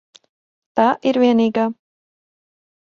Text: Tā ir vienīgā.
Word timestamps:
Tā 0.79 0.87
ir 1.11 1.21
vienīgā. 1.25 1.69